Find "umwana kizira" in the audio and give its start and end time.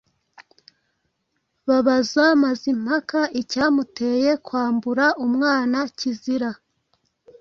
5.25-6.49